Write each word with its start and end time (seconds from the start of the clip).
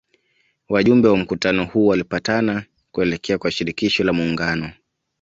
Wajumbe 0.69 1.07
wa 1.09 1.17
mkutano 1.17 1.65
huu 1.65 1.87
walipatana 1.87 2.65
kuelekea 2.91 3.37
kwa 3.37 3.51
Shirikisho 3.51 4.03
la 4.03 4.13
muungano 4.13 4.71